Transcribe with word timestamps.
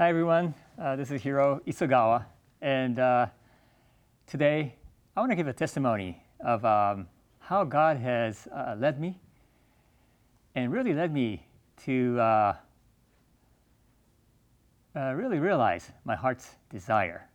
Hi, 0.00 0.10
everyone. 0.10 0.54
Uh, 0.80 0.94
this 0.94 1.10
is 1.10 1.20
Hiro 1.22 1.60
Isogawa. 1.66 2.24
And 2.62 3.00
uh, 3.00 3.26
today, 4.28 4.76
I 5.16 5.18
want 5.18 5.32
to 5.32 5.34
give 5.34 5.48
a 5.48 5.52
testimony 5.52 6.22
of 6.38 6.64
um, 6.64 7.08
how 7.40 7.64
God 7.64 7.96
has 7.96 8.46
uh, 8.54 8.76
led 8.78 9.00
me 9.00 9.18
and 10.54 10.70
really 10.70 10.94
led 10.94 11.12
me 11.12 11.44
to 11.84 12.16
uh, 12.20 12.54
uh, 14.94 15.14
really 15.16 15.40
realize 15.40 15.90
my 16.04 16.14
heart's 16.14 16.48
desire. 16.70 17.28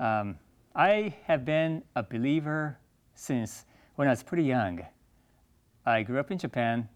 Um, 0.00 0.38
I 0.74 1.14
have 1.26 1.44
been 1.44 1.82
a 1.94 2.02
believer 2.02 2.78
since 3.14 3.66
when 3.96 4.08
I 4.08 4.12
was 4.12 4.22
pretty 4.22 4.44
young. 4.44 4.80
I 5.84 6.04
grew 6.04 6.18
up 6.18 6.30
in 6.30 6.38
Japan, 6.38 6.88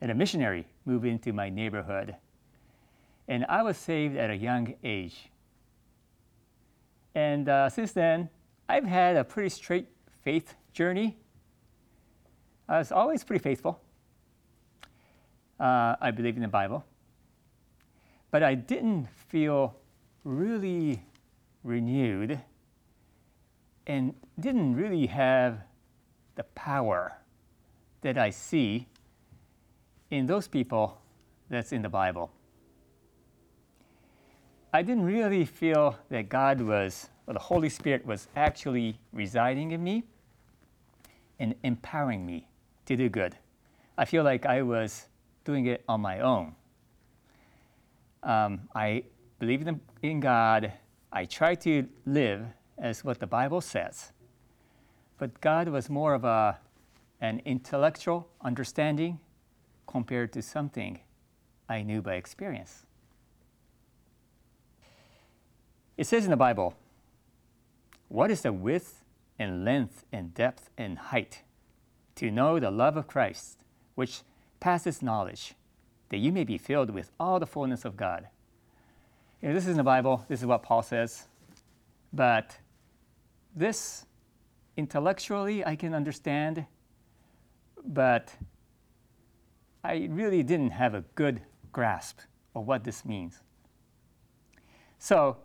and 0.00 0.10
a 0.10 0.14
missionary 0.16 0.66
moved 0.86 1.06
into 1.06 1.32
my 1.32 1.50
neighborhood. 1.50 2.16
And 3.26 3.46
I 3.48 3.62
was 3.62 3.76
saved 3.76 4.16
at 4.16 4.30
a 4.30 4.36
young 4.36 4.74
age. 4.84 5.30
And 7.14 7.48
uh, 7.48 7.68
since 7.68 7.92
then, 7.92 8.28
I've 8.68 8.84
had 8.84 9.16
a 9.16 9.24
pretty 9.24 9.48
straight 9.48 9.88
faith 10.22 10.54
journey. 10.72 11.16
I 12.68 12.78
was 12.78 12.90
always 12.90 13.22
pretty 13.24 13.42
faithful. 13.42 13.80
Uh, 15.60 15.96
I 16.00 16.10
believe 16.10 16.36
in 16.36 16.42
the 16.42 16.48
Bible. 16.48 16.84
But 18.30 18.42
I 18.42 18.54
didn't 18.54 19.08
feel 19.28 19.76
really 20.24 21.02
renewed 21.62 22.40
and 23.86 24.14
didn't 24.40 24.74
really 24.74 25.06
have 25.06 25.60
the 26.34 26.44
power 26.54 27.18
that 28.00 28.18
I 28.18 28.30
see 28.30 28.88
in 30.10 30.26
those 30.26 30.48
people 30.48 31.00
that's 31.48 31.72
in 31.72 31.82
the 31.82 31.88
Bible. 31.88 32.30
I 34.74 34.82
didn't 34.82 35.04
really 35.04 35.44
feel 35.44 35.96
that 36.08 36.28
God 36.28 36.60
was, 36.60 37.08
or 37.28 37.34
the 37.34 37.38
Holy 37.38 37.68
Spirit 37.68 38.04
was 38.04 38.26
actually 38.34 38.98
residing 39.12 39.70
in 39.70 39.84
me 39.84 40.02
and 41.38 41.54
empowering 41.62 42.26
me 42.26 42.48
to 42.86 42.96
do 42.96 43.08
good. 43.08 43.36
I 43.96 44.04
feel 44.04 44.24
like 44.24 44.46
I 44.46 44.62
was 44.62 45.06
doing 45.44 45.66
it 45.66 45.84
on 45.88 46.00
my 46.00 46.18
own. 46.18 46.56
Um, 48.24 48.62
I 48.74 49.04
believe 49.38 49.64
in, 49.64 49.80
in 50.02 50.18
God. 50.18 50.72
I 51.12 51.24
try 51.24 51.54
to 51.54 51.86
live 52.04 52.44
as 52.76 53.04
what 53.04 53.20
the 53.20 53.28
Bible 53.28 53.60
says. 53.60 54.10
But 55.18 55.40
God 55.40 55.68
was 55.68 55.88
more 55.88 56.14
of 56.14 56.24
a, 56.24 56.58
an 57.20 57.40
intellectual 57.44 58.28
understanding 58.40 59.20
compared 59.86 60.32
to 60.32 60.42
something 60.42 60.98
I 61.68 61.82
knew 61.82 62.02
by 62.02 62.14
experience. 62.14 62.83
It 65.96 66.06
says 66.06 66.24
in 66.24 66.30
the 66.30 66.36
Bible, 66.36 66.74
What 68.08 68.30
is 68.30 68.42
the 68.42 68.52
width 68.52 69.04
and 69.38 69.64
length 69.64 70.04
and 70.12 70.34
depth 70.34 70.70
and 70.76 70.98
height? 70.98 71.42
To 72.16 72.30
know 72.30 72.58
the 72.58 72.70
love 72.70 72.96
of 72.96 73.06
Christ, 73.06 73.58
which 73.94 74.22
passes 74.60 75.02
knowledge, 75.02 75.54
that 76.08 76.18
you 76.18 76.32
may 76.32 76.44
be 76.44 76.58
filled 76.58 76.90
with 76.90 77.10
all 77.18 77.38
the 77.38 77.46
fullness 77.46 77.84
of 77.84 77.96
God. 77.96 78.28
You 79.40 79.48
know, 79.48 79.54
this 79.54 79.64
is 79.64 79.70
in 79.70 79.76
the 79.76 79.82
Bible, 79.84 80.24
this 80.28 80.40
is 80.40 80.46
what 80.46 80.62
Paul 80.62 80.82
says. 80.82 81.26
But 82.12 82.56
this 83.54 84.06
intellectually 84.76 85.64
I 85.64 85.76
can 85.76 85.94
understand, 85.94 86.66
but 87.84 88.32
I 89.82 90.08
really 90.10 90.42
didn't 90.42 90.70
have 90.70 90.94
a 90.94 91.02
good 91.14 91.42
grasp 91.72 92.20
of 92.54 92.66
what 92.66 92.84
this 92.84 93.04
means. 93.04 93.40
So 94.98 95.36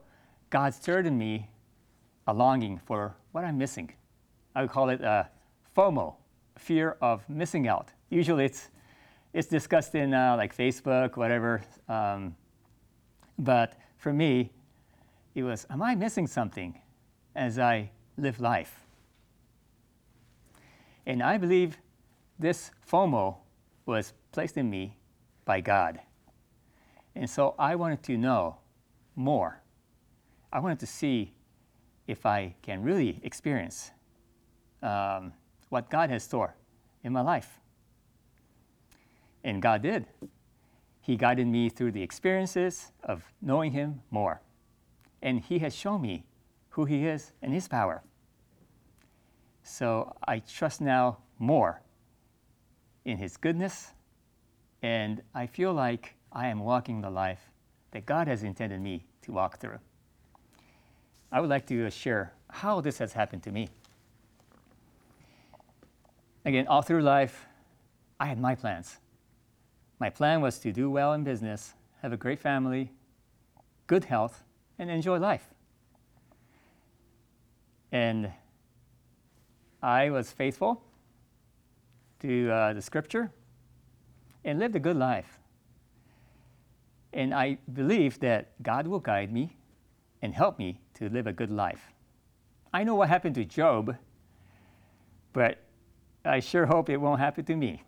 God 0.49 0.73
stirred 0.73 1.05
in 1.05 1.17
me 1.17 1.49
a 2.27 2.33
longing 2.33 2.79
for 2.85 3.15
what 3.31 3.43
I'm 3.43 3.57
missing. 3.57 3.91
I 4.55 4.61
would 4.61 4.71
call 4.71 4.89
it 4.89 5.01
a 5.01 5.29
FOMO, 5.75 6.15
fear 6.57 6.97
of 7.01 7.27
missing 7.29 7.67
out. 7.67 7.89
Usually 8.09 8.45
it's, 8.45 8.69
it's 9.33 9.47
discussed 9.47 9.93
in 9.95 10.13
uh, 10.13 10.35
like 10.37 10.55
Facebook, 10.55 11.17
whatever. 11.17 11.61
Um, 11.87 12.35
but 13.37 13.73
for 13.97 14.11
me, 14.11 14.51
it 15.35 15.43
was, 15.43 15.67
am 15.69 15.81
I 15.81 15.95
missing 15.95 16.27
something 16.27 16.79
as 17.35 17.59
I 17.59 17.91
live 18.17 18.39
life? 18.39 18.85
And 21.05 21.23
I 21.23 21.37
believe 21.37 21.77
this 22.37 22.71
FOMO 22.89 23.37
was 23.85 24.13
placed 24.31 24.57
in 24.57 24.69
me 24.69 24.97
by 25.45 25.61
God. 25.61 25.99
And 27.15 27.29
so 27.29 27.55
I 27.57 27.75
wanted 27.75 28.03
to 28.03 28.17
know 28.17 28.57
more 29.15 29.61
I 30.51 30.59
wanted 30.59 30.79
to 30.79 30.87
see 30.87 31.33
if 32.07 32.25
I 32.25 32.55
can 32.61 32.81
really 32.81 33.19
experience 33.23 33.91
um, 34.81 35.33
what 35.69 35.89
God 35.89 36.09
has 36.09 36.23
stored 36.23 36.51
in 37.03 37.13
my 37.13 37.21
life. 37.21 37.59
And 39.43 39.61
God 39.61 39.83
did. 39.83 40.07
He 41.01 41.15
guided 41.15 41.47
me 41.47 41.69
through 41.69 41.91
the 41.91 42.03
experiences 42.03 42.91
of 43.03 43.31
knowing 43.41 43.71
Him 43.71 44.01
more. 44.11 44.41
And 45.21 45.39
He 45.39 45.59
has 45.59 45.75
shown 45.75 46.01
me 46.01 46.25
who 46.69 46.85
He 46.85 47.05
is 47.05 47.33
and 47.41 47.53
His 47.53 47.67
power. 47.67 48.03
So 49.63 50.15
I 50.27 50.39
trust 50.39 50.81
now 50.81 51.19
more 51.37 51.81
in 53.05 53.17
His 53.17 53.37
goodness, 53.37 53.93
and 54.81 55.21
I 55.33 55.45
feel 55.45 55.73
like 55.73 56.15
I 56.31 56.47
am 56.47 56.59
walking 56.59 57.01
the 57.01 57.09
life 57.09 57.51
that 57.91 58.05
God 58.05 58.27
has 58.27 58.43
intended 58.43 58.81
me 58.81 59.05
to 59.21 59.31
walk 59.31 59.59
through. 59.59 59.79
I 61.31 61.41
would 61.41 61.49
like 61.49 61.67
to 61.67 61.89
share 61.91 62.33
how 62.49 62.81
this 62.81 62.97
has 62.97 63.13
happened 63.13 63.43
to 63.43 63.51
me. 63.51 63.69
Again, 66.45 66.67
all 66.67 66.81
through 66.81 67.01
life, 67.01 67.45
I 68.19 68.25
had 68.25 68.39
my 68.39 68.55
plans. 68.55 68.97
My 69.99 70.09
plan 70.09 70.41
was 70.41 70.57
to 70.59 70.71
do 70.71 70.89
well 70.89 71.13
in 71.13 71.23
business, 71.23 71.73
have 72.01 72.13
a 72.13 72.17
great 72.17 72.39
family, 72.39 72.91
good 73.85 74.05
health, 74.05 74.43
and 74.79 74.89
enjoy 74.89 75.17
life. 75.17 75.53
And 77.91 78.31
I 79.83 80.09
was 80.09 80.31
faithful 80.31 80.81
to 82.21 82.49
uh, 82.49 82.73
the 82.73 82.81
scripture 82.81 83.31
and 84.43 84.57
lived 84.57 84.75
a 84.75 84.79
good 84.79 84.97
life. 84.97 85.39
And 87.13 87.33
I 87.33 87.57
believe 87.71 88.19
that 88.19 88.61
God 88.61 88.87
will 88.87 88.99
guide 88.99 89.31
me 89.31 89.55
and 90.21 90.33
help 90.33 90.59
me 90.59 90.81
to 90.95 91.09
live 91.09 91.27
a 91.27 91.33
good 91.33 91.51
life. 91.51 91.93
I 92.73 92.83
know 92.83 92.95
what 92.95 93.09
happened 93.09 93.35
to 93.35 93.45
Job, 93.45 93.95
but 95.33 95.59
I 96.25 96.39
sure 96.39 96.65
hope 96.65 96.89
it 96.89 96.97
won't 96.97 97.19
happen 97.19 97.45
to 97.45 97.55
me. 97.55 97.83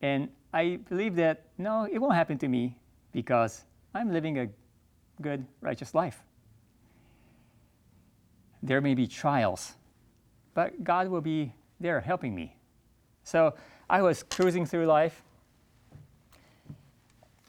And 0.00 0.28
I 0.52 0.80
believe 0.88 1.16
that 1.16 1.46
no, 1.56 1.88
it 1.90 1.98
won't 1.98 2.14
happen 2.14 2.38
to 2.38 2.48
me 2.48 2.76
because 3.12 3.64
I'm 3.94 4.12
living 4.12 4.38
a 4.38 4.48
good, 5.20 5.46
righteous 5.60 5.94
life. 5.94 6.22
There 8.62 8.80
may 8.80 8.94
be 8.94 9.06
trials, 9.06 9.74
but 10.54 10.84
God 10.84 11.08
will 11.08 11.20
be 11.20 11.52
there 11.80 12.00
helping 12.00 12.34
me. 12.34 12.56
So 13.24 13.54
I 13.88 14.02
was 14.02 14.22
cruising 14.22 14.66
through 14.66 14.86
life, 14.86 15.22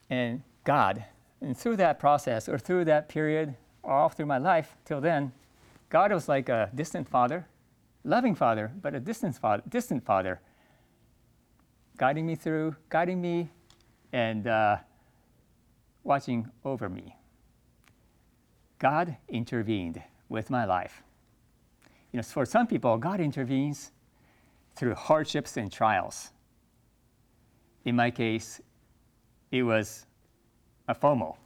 and 0.10 0.42
God, 0.64 1.04
and 1.44 1.58
through 1.58 1.76
that 1.76 2.00
process 2.00 2.48
or 2.48 2.58
through 2.58 2.86
that 2.86 3.10
period, 3.10 3.56
all 3.84 4.08
through 4.08 4.26
my 4.26 4.38
life 4.38 4.78
till 4.86 5.02
then, 5.02 5.34
God 5.90 6.12
was 6.12 6.28
like 6.30 6.48
a 6.50 6.72
distant 6.74 7.08
father, 7.08 7.46
loving 8.04 8.34
father, 8.34 8.72
but 8.82 8.96
a 8.96 9.00
distant 9.00 9.36
father, 9.36 9.62
distant 9.68 10.06
father, 10.06 10.40
guiding 11.98 12.26
me 12.26 12.36
through, 12.36 12.76
guiding 12.90 13.22
me, 13.22 13.50
and 14.14 14.48
uh, 14.48 14.78
watching 16.04 16.50
over 16.64 16.88
me. 16.90 17.18
God 18.80 19.18
intervened 19.28 20.02
with 20.30 20.50
my 20.50 20.66
life. 20.66 21.04
You 22.12 22.18
know, 22.18 22.24
for 22.24 22.46
some 22.46 22.68
people, 22.68 22.98
God 22.98 23.20
intervenes 23.20 23.92
through 24.76 24.96
hardships 24.96 25.58
and 25.58 25.72
trials. 25.72 26.32
In 27.86 27.96
my 27.96 28.12
case, 28.12 28.62
it 29.52 29.64
was 29.64 30.06
a 30.88 30.96
FOMO, 30.96 31.38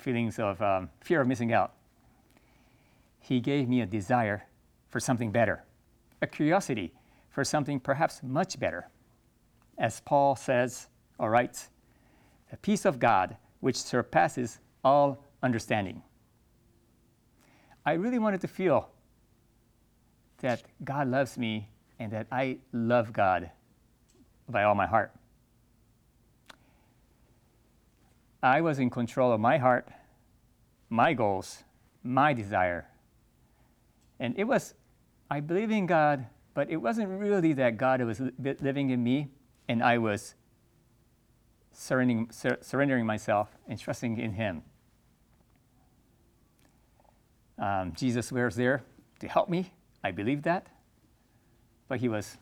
feelings 0.00 0.38
of 0.38 0.60
um, 0.62 0.90
fear 1.00 1.20
of 1.20 1.28
missing 1.28 1.52
out. 1.52 1.74
He 3.20 3.40
gave 3.40 3.68
me 3.68 3.80
a 3.80 3.86
desire 3.86 4.46
for 4.88 5.00
something 5.00 5.30
better, 5.30 5.64
a 6.20 6.26
curiosity 6.26 6.92
for 7.30 7.44
something 7.44 7.78
perhaps 7.78 8.22
much 8.22 8.58
better. 8.58 8.88
As 9.78 10.00
Paul 10.00 10.36
says 10.36 10.88
or 11.18 11.30
writes, 11.30 11.70
the 12.50 12.56
peace 12.56 12.84
of 12.84 12.98
God 12.98 13.36
which 13.60 13.76
surpasses 13.76 14.58
all 14.82 15.24
understanding. 15.42 16.02
I 17.84 17.92
really 17.92 18.18
wanted 18.18 18.40
to 18.42 18.48
feel 18.48 18.88
that 20.38 20.62
God 20.82 21.08
loves 21.08 21.38
me 21.38 21.68
and 21.98 22.10
that 22.12 22.26
I 22.32 22.58
love 22.72 23.12
God 23.12 23.50
by 24.48 24.64
all 24.64 24.74
my 24.74 24.86
heart. 24.86 25.12
I 28.42 28.60
was 28.60 28.78
in 28.78 28.90
control 28.90 29.32
of 29.32 29.40
my 29.40 29.58
heart, 29.58 29.88
my 30.88 31.12
goals, 31.12 31.64
my 32.02 32.32
desire. 32.32 32.88
And 34.18 34.38
it 34.38 34.44
was, 34.44 34.74
I 35.30 35.40
believe 35.40 35.70
in 35.70 35.86
God, 35.86 36.26
but 36.54 36.70
it 36.70 36.76
wasn't 36.76 37.08
really 37.08 37.52
that 37.54 37.76
God 37.76 38.02
was 38.02 38.20
living 38.40 38.90
in 38.90 39.02
me 39.02 39.28
and 39.68 39.82
I 39.82 39.98
was 39.98 40.34
surrendering, 41.72 42.28
sur- 42.30 42.58
surrendering 42.60 43.06
myself 43.06 43.48
and 43.68 43.78
trusting 43.78 44.18
in 44.18 44.32
Him. 44.32 44.62
Um, 47.58 47.92
Jesus 47.94 48.32
was 48.32 48.56
there 48.56 48.82
to 49.20 49.28
help 49.28 49.48
me. 49.48 49.72
I 50.02 50.10
believe 50.10 50.42
that. 50.42 50.66
But 51.88 52.00
He 52.00 52.08
was, 52.08 52.38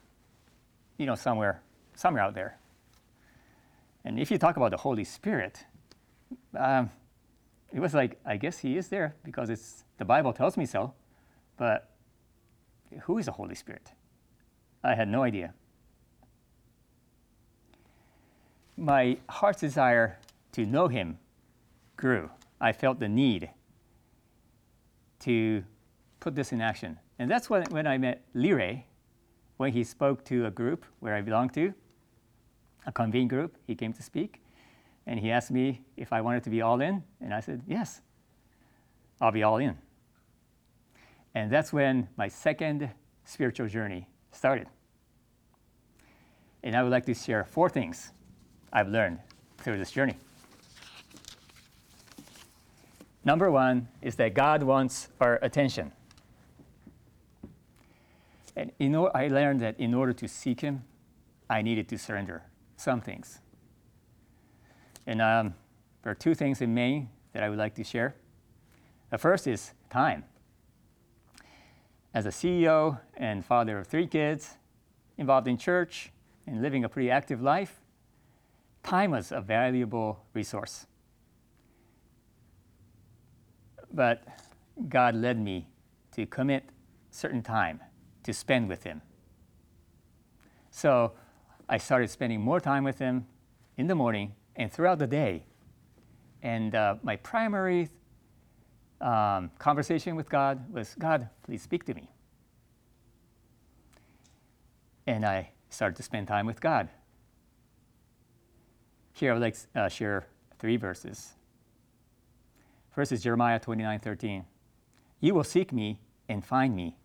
you 0.97 1.07
know, 1.07 1.17
somewhere, 1.17 1.61
somewhere 1.95 2.23
out 2.23 2.35
there. 2.35 2.59
And 4.05 4.19
if 4.19 4.31
you 4.31 4.39
talk 4.39 4.57
about 4.57 4.71
the 4.71 4.77
Holy 4.77 5.05
Spirit, 5.05 5.65
um, 6.59 6.91
it 7.73 7.81
was 7.81 7.95
like, 7.95 8.19
I 8.25 8.37
guess 8.37 8.59
He 8.59 8.77
is 8.77 8.89
there 8.89 9.15
because 9.25 9.51
it's, 9.51 9.85
the 9.99 10.05
Bible 10.05 10.33
tells 10.33 10.57
me 10.57 10.67
so. 10.67 10.93
But 11.57 11.91
who 13.03 13.19
is 13.19 13.27
the 13.27 13.33
Holy 13.33 13.55
Spirit? 13.55 13.93
I 14.83 14.95
had 14.95 15.09
no 15.09 15.23
idea. 15.23 15.55
My 18.77 19.19
heart's 19.29 19.61
desire 19.61 20.19
to 20.53 20.65
know 20.65 20.89
Him 20.89 21.19
grew. 21.97 22.31
I 22.61 22.73
felt 22.73 23.01
the 23.01 23.09
need 23.09 23.51
to 25.21 25.65
put 26.21 26.35
this 26.35 26.53
in 26.53 26.61
action. 26.61 26.99
And 27.19 27.31
that's 27.31 27.51
when, 27.51 27.65
when 27.71 27.87
I 27.87 27.99
met 27.99 28.25
Lire, 28.35 28.85
when 29.57 29.73
he 29.73 29.85
spoke 29.85 30.25
to 30.27 30.47
a 30.47 30.51
group 30.51 30.85
where 31.01 31.15
I 31.15 31.21
belong 31.21 31.51
to, 31.51 31.75
a 32.87 32.93
convene 32.93 33.29
group. 33.29 33.57
He 33.67 33.75
came 33.75 33.93
to 33.93 34.03
speak, 34.03 34.41
and 35.09 35.19
he 35.19 35.31
asked 35.31 35.51
me 35.51 35.81
if 35.97 36.13
I 36.13 36.21
wanted 36.21 36.45
to 36.45 36.51
be 36.51 36.61
all 36.61 36.83
in, 36.83 37.03
and 37.23 37.33
I 37.33 37.41
said, 37.41 37.63
yes, 37.67 38.03
I'll 39.23 39.33
be 39.33 39.43
all 39.43 39.57
in. 39.57 39.79
And 41.35 41.51
that's 41.51 41.73
when 41.73 42.09
my 42.19 42.29
second 42.29 42.91
spiritual 43.25 43.69
journey 43.69 44.07
started. 44.33 44.67
And 46.63 46.77
I 46.77 46.83
would 46.83 46.93
like 46.93 47.07
to 47.07 47.15
share 47.15 47.45
four 47.45 47.71
things 47.71 48.11
I've 48.71 48.89
learned 48.89 49.19
through 49.57 49.79
this 49.79 49.91
journey. 49.91 50.15
Number 53.25 53.51
one 53.51 53.89
is 54.03 54.17
that 54.17 54.35
God 54.35 54.63
wants 54.63 55.09
our 55.23 55.39
attention. 55.41 55.93
And 58.55 58.73
in 58.79 58.95
I 58.95 59.29
learned 59.29 59.61
that 59.61 59.81
in 59.81 59.95
order 59.95 60.13
to 60.13 60.29
seek 60.29 60.61
Him, 60.61 60.85
I 61.49 61.63
needed 61.63 61.89
to 61.89 61.99
surrender 61.99 62.43
some 62.77 63.01
things. 63.01 63.41
And 65.09 65.23
um, 65.23 65.55
there 66.03 66.13
are 66.13 66.15
two 66.15 66.35
things 66.35 66.61
in 66.61 66.75
main 66.75 67.09
that 67.33 67.43
I 67.43 67.49
would 67.49 67.57
like 67.57 67.75
to 67.77 67.83
share. 67.83 68.15
The 69.11 69.17
first 69.17 69.47
is 69.47 69.73
time. 69.89 70.25
As 72.13 72.27
a 72.27 72.29
CEO 72.29 73.01
and 73.17 73.43
father 73.43 73.79
of 73.79 73.87
three 73.87 74.07
kids, 74.07 74.59
involved 75.17 75.49
in 75.49 75.57
church 75.57 76.13
and 76.47 76.61
living 76.61 76.85
a 76.85 76.91
pretty 76.91 77.11
active 77.11 77.41
life, 77.41 77.81
time 78.83 79.13
was 79.13 79.33
a 79.33 79.41
valuable 79.41 80.27
resource. 80.35 80.87
But 83.91 84.25
God 84.91 85.15
led 85.15 85.41
me 85.41 85.69
to 86.17 86.27
commit 86.27 86.65
certain 87.11 87.43
time 87.43 87.81
to 88.25 88.35
spend 88.35 88.69
with 88.69 88.83
Him. 88.83 89.01
So 90.71 91.15
I 91.67 91.79
started 91.79 92.11
spending 92.11 92.43
more 92.43 92.61
time 92.61 92.85
with 92.85 92.99
Him 92.99 93.27
in 93.79 93.87
the 93.87 93.95
morning 93.95 94.35
and 94.59 94.71
throughout 94.71 94.99
the 94.99 95.07
day. 95.07 95.45
And 96.43 96.75
uh, 96.75 96.97
my 97.03 97.17
primary 97.17 97.89
um, 99.01 99.51
conversation 99.59 100.17
with 100.17 100.29
God 100.29 100.71
was 100.73 100.95
God, 100.99 101.29
please 101.45 101.63
speak 101.63 101.85
to 101.85 101.95
me. 101.95 102.11
And 105.07 105.25
I 105.25 105.53
started 105.71 105.97
to 105.97 106.03
spend 106.03 106.29
time 106.29 106.45
with 106.45 106.61
God. 106.61 106.91
Here 109.13 109.31
I 109.31 109.35
would 109.35 109.43
like 109.43 109.57
to 109.75 109.81
uh, 109.81 109.89
share 109.89 110.27
three 110.59 110.77
verses. 110.77 111.33
First 112.95 113.13
is 113.13 113.23
Jeremiah 113.23 113.59
29 113.59 114.01
13. 114.01 114.45
You 115.21 115.35
will 115.35 115.45
seek 115.45 115.73
me 115.73 116.01
and 116.29 116.45
find 116.45 116.77
me 116.77 116.97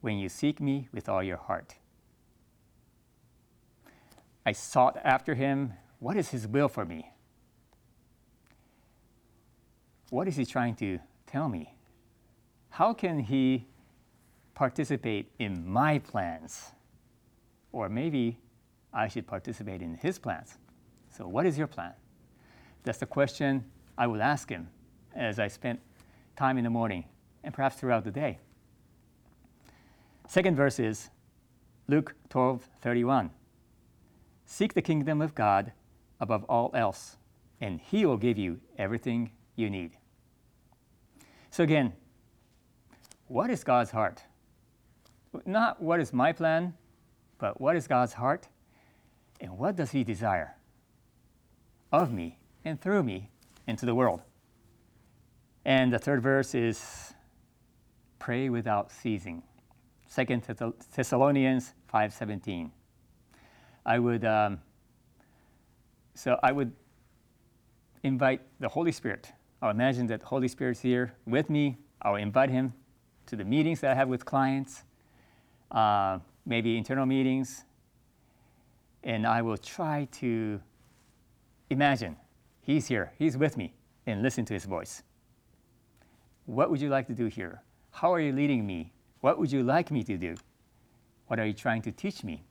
when 0.00 0.18
you 0.18 0.28
seek 0.28 0.60
me 0.60 0.88
with 0.92 1.08
all 1.08 1.22
your 1.22 1.36
heart. 1.36 1.74
I 4.46 4.52
sought 4.52 4.98
after 5.04 5.34
him. 5.34 5.74
What 6.04 6.18
is 6.18 6.28
his 6.28 6.46
will 6.46 6.68
for 6.68 6.84
me? 6.84 7.10
What 10.10 10.28
is 10.28 10.36
he 10.36 10.44
trying 10.44 10.74
to 10.74 10.98
tell 11.26 11.48
me? 11.48 11.74
How 12.68 12.92
can 12.92 13.20
he 13.20 13.66
participate 14.54 15.30
in 15.38 15.66
my 15.66 16.00
plans? 16.00 16.72
Or 17.72 17.88
maybe 17.88 18.36
I 18.92 19.08
should 19.08 19.26
participate 19.26 19.80
in 19.80 19.94
his 19.94 20.18
plans. 20.18 20.58
So, 21.08 21.26
what 21.26 21.46
is 21.46 21.56
your 21.56 21.68
plan? 21.68 21.94
That's 22.82 22.98
the 22.98 23.06
question 23.06 23.64
I 23.96 24.06
would 24.06 24.20
ask 24.20 24.50
him 24.50 24.68
as 25.16 25.38
I 25.38 25.48
spent 25.48 25.80
time 26.36 26.58
in 26.58 26.64
the 26.64 26.70
morning 26.70 27.06
and 27.42 27.54
perhaps 27.54 27.76
throughout 27.76 28.04
the 28.04 28.10
day. 28.10 28.40
Second 30.28 30.54
verse 30.54 30.78
is 30.78 31.08
Luke 31.88 32.14
12 32.28 32.68
31. 32.82 33.30
Seek 34.44 34.74
the 34.74 34.82
kingdom 34.82 35.22
of 35.22 35.34
God 35.34 35.72
above 36.24 36.44
all 36.44 36.70
else, 36.74 37.18
and 37.60 37.78
he 37.78 38.06
will 38.06 38.16
give 38.16 38.38
you 38.38 38.58
everything 38.78 39.30
you 39.56 39.68
need. 39.68 39.92
So, 41.50 41.62
again, 41.62 41.92
what 43.28 43.50
is 43.50 43.62
God's 43.62 43.90
heart? 43.90 44.22
Not 45.44 45.82
what 45.82 46.00
is 46.00 46.12
my 46.12 46.32
plan, 46.32 46.72
but 47.38 47.60
what 47.60 47.76
is 47.76 47.86
God's 47.86 48.14
heart? 48.14 48.48
And 49.38 49.58
what 49.58 49.76
does 49.76 49.90
he 49.90 50.02
desire 50.02 50.56
of 51.92 52.10
me 52.10 52.38
and 52.64 52.80
through 52.80 53.02
me 53.02 53.30
into 53.66 53.84
the 53.84 53.94
world? 53.94 54.22
And 55.66 55.92
the 55.92 55.98
third 55.98 56.22
verse 56.22 56.54
is 56.54 57.12
pray 58.18 58.48
without 58.48 58.90
ceasing. 58.90 59.42
2 60.14 60.40
Thessalonians 60.96 61.74
5:17. 61.92 62.70
I 63.84 63.98
would 63.98 64.24
um, 64.24 64.60
so 66.14 66.38
I 66.42 66.52
would 66.52 66.72
invite 68.02 68.40
the 68.60 68.68
Holy 68.68 68.92
Spirit. 68.92 69.32
I'll 69.60 69.70
imagine 69.70 70.06
that 70.08 70.20
the 70.20 70.26
Holy 70.26 70.48
Spirit's 70.48 70.80
here 70.80 71.14
with 71.26 71.50
me. 71.50 71.78
I'll 72.02 72.16
invite 72.16 72.50
him 72.50 72.72
to 73.26 73.36
the 73.36 73.44
meetings 73.44 73.80
that 73.80 73.90
I 73.90 73.94
have 73.94 74.08
with 74.08 74.24
clients, 74.24 74.82
uh, 75.70 76.18
maybe 76.44 76.76
internal 76.76 77.06
meetings, 77.06 77.64
and 79.02 79.26
I 79.26 79.42
will 79.42 79.56
try 79.56 80.06
to 80.12 80.60
imagine 81.70 82.16
he's 82.60 82.86
here, 82.86 83.12
he's 83.18 83.36
with 83.36 83.56
me, 83.56 83.74
and 84.06 84.22
listen 84.22 84.44
to 84.46 84.54
his 84.54 84.64
voice. 84.64 85.02
What 86.46 86.70
would 86.70 86.80
you 86.80 86.90
like 86.90 87.06
to 87.06 87.14
do 87.14 87.26
here? 87.26 87.62
How 87.90 88.12
are 88.12 88.20
you 88.20 88.32
leading 88.32 88.66
me? 88.66 88.92
What 89.20 89.38
would 89.38 89.50
you 89.50 89.62
like 89.62 89.90
me 89.90 90.04
to 90.04 90.18
do? 90.18 90.34
What 91.28 91.38
are 91.40 91.46
you 91.46 91.54
trying 91.54 91.80
to 91.82 91.92
teach 91.92 92.22
me? 92.22 92.44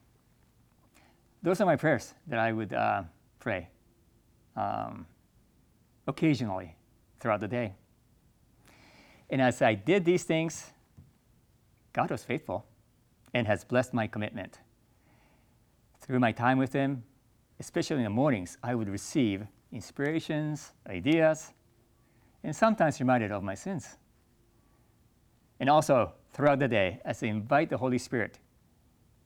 Those 1.42 1.60
are 1.60 1.66
my 1.66 1.76
prayers 1.76 2.14
that 2.26 2.38
I 2.38 2.52
would 2.52 2.72
uh, 2.72 3.04
pray 3.44 3.68
um, 4.56 5.04
occasionally 6.06 6.74
throughout 7.20 7.40
the 7.40 7.48
day. 7.48 7.74
And 9.28 9.42
as 9.42 9.60
I 9.60 9.74
did 9.74 10.06
these 10.06 10.24
things, 10.24 10.72
God 11.92 12.10
was 12.10 12.24
faithful 12.24 12.64
and 13.34 13.46
has 13.46 13.62
blessed 13.62 13.92
my 13.92 14.06
commitment. 14.06 14.60
Through 16.00 16.20
my 16.20 16.32
time 16.32 16.56
with 16.56 16.72
Him, 16.72 17.04
especially 17.60 17.98
in 17.98 18.04
the 18.04 18.10
mornings, 18.10 18.56
I 18.62 18.74
would 18.74 18.88
receive 18.88 19.46
inspirations, 19.72 20.72
ideas, 20.88 21.52
and 22.42 22.56
sometimes 22.56 22.98
reminded 22.98 23.30
of 23.30 23.42
my 23.42 23.54
sins. 23.54 23.98
And 25.60 25.68
also, 25.68 26.14
throughout 26.32 26.60
the 26.60 26.68
day, 26.68 27.00
as 27.04 27.22
I 27.22 27.26
invite 27.26 27.68
the 27.68 27.76
Holy 27.76 27.98
Spirit 27.98 28.38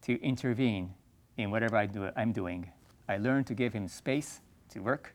to 0.03 0.21
intervene 0.23 0.95
in 1.37 1.53
whatever 1.53 1.77
I 1.77 1.87
do, 1.87 2.11
I'm 2.17 2.33
doing, 2.33 2.73
I 3.09 3.17
learned 3.17 3.47
to 3.49 3.55
give 3.55 3.73
Him 3.73 3.89
space 3.89 4.41
to 4.71 4.81
work, 4.81 5.15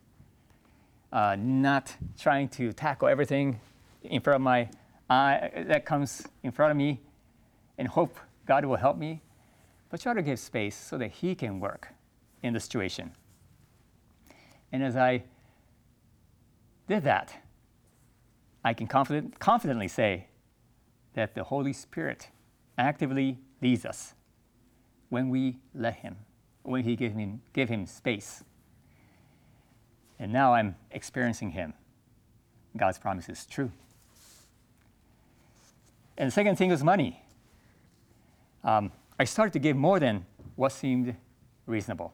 uh, 1.11 1.35
not 1.39 1.95
trying 2.17 2.49
to 2.49 2.73
tackle 2.73 3.07
everything 3.07 3.59
in 4.01 4.21
front 4.21 4.35
of 4.35 4.41
my 4.41 4.69
eye 5.09 5.65
that 5.67 5.85
comes 5.85 6.25
in 6.41 6.51
front 6.51 6.71
of 6.71 6.77
me 6.77 6.99
and 7.77 7.87
hope 7.87 8.17
God 8.45 8.65
will 8.65 8.77
help 8.77 8.97
me, 8.97 9.21
but 9.89 10.01
try 10.01 10.13
to 10.13 10.21
give 10.21 10.39
space 10.39 10.75
so 10.75 10.97
that 10.97 11.11
He 11.11 11.35
can 11.35 11.59
work 11.59 11.89
in 12.41 12.53
the 12.53 12.59
situation. 12.59 13.11
And 14.71 14.83
as 14.83 14.95
I 14.95 15.23
did 16.87 17.03
that, 17.03 17.33
I 18.65 18.73
can 18.73 18.87
confident, 18.87 19.39
confidently 19.39 19.87
say 19.87 20.27
that 21.13 21.35
the 21.35 21.43
Holy 21.43 21.73
Spirit 21.73 22.29
actively 22.77 23.37
leads 23.61 23.85
us 23.85 24.13
when 25.09 25.29
we 25.29 25.59
let 25.75 25.95
Him, 25.97 26.17
when 26.63 26.83
He 26.83 26.95
gave 26.95 27.13
Him, 27.13 27.41
give 27.53 27.69
him 27.69 27.85
space. 27.85 28.43
And 30.19 30.31
now 30.31 30.53
I'm 30.53 30.75
experiencing 30.91 31.51
Him. 31.51 31.73
God's 32.75 32.97
promise 32.97 33.29
is 33.29 33.45
true. 33.45 33.71
And 36.17 36.27
the 36.27 36.31
second 36.31 36.55
thing 36.55 36.69
was 36.69 36.83
money. 36.83 37.21
Um, 38.63 38.91
I 39.19 39.25
started 39.25 39.53
to 39.53 39.59
give 39.59 39.75
more 39.75 39.99
than 39.99 40.25
what 40.55 40.71
seemed 40.71 41.15
reasonable. 41.65 42.13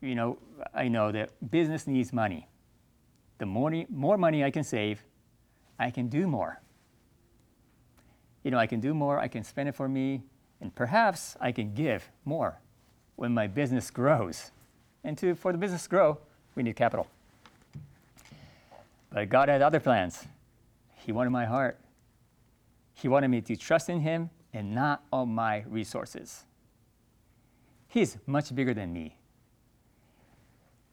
You 0.00 0.14
know, 0.14 0.38
I 0.74 0.88
know 0.88 1.12
that 1.12 1.30
business 1.50 1.86
needs 1.86 2.12
money. 2.12 2.48
The 3.38 3.46
more, 3.46 3.72
more 3.88 4.18
money 4.18 4.42
I 4.44 4.50
can 4.50 4.64
save, 4.64 5.02
I 5.78 5.90
can 5.90 6.08
do 6.08 6.26
more. 6.26 6.60
You 8.42 8.50
know, 8.50 8.58
I 8.58 8.66
can 8.66 8.80
do 8.80 8.94
more, 8.94 9.18
I 9.18 9.28
can 9.28 9.44
spend 9.44 9.68
it 9.68 9.74
for 9.74 9.88
me, 9.88 10.22
and 10.62 10.72
perhaps 10.74 11.36
I 11.40 11.50
can 11.50 11.74
give 11.74 12.08
more 12.24 12.60
when 13.16 13.34
my 13.34 13.48
business 13.48 13.90
grows. 13.90 14.52
And 15.02 15.18
to, 15.18 15.34
for 15.34 15.50
the 15.50 15.58
business 15.58 15.82
to 15.82 15.88
grow, 15.88 16.18
we 16.54 16.62
need 16.62 16.76
capital. 16.76 17.08
But 19.10 19.28
God 19.28 19.48
had 19.48 19.60
other 19.60 19.80
plans. 19.80 20.24
He 21.04 21.10
wanted 21.10 21.30
my 21.30 21.44
heart. 21.44 21.78
He 22.94 23.08
wanted 23.08 23.28
me 23.28 23.40
to 23.40 23.56
trust 23.56 23.90
in 23.90 24.00
Him 24.00 24.30
and 24.54 24.72
not 24.72 25.02
on 25.12 25.34
my 25.34 25.64
resources. 25.68 26.44
He's 27.88 28.16
much 28.26 28.54
bigger 28.54 28.72
than 28.72 28.92
me. 28.92 29.16